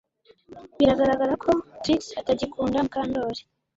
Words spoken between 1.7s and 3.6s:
Trix atagikunda Mukandoli